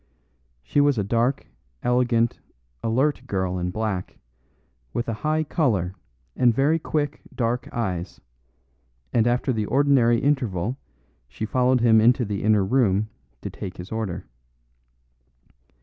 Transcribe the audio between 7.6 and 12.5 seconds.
eyes; and after the ordinary interval she followed him into the